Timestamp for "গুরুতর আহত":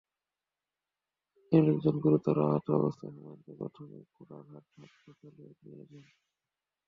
2.03-2.67